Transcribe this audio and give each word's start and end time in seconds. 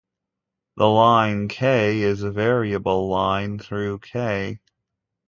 The 0.77 0.85
line 0.87 1.47
"k" 1.47 2.01
is 2.01 2.23
a 2.23 2.31
variable 2.31 3.07
line 3.07 3.59
through 3.59 3.99
"K". 3.99 4.59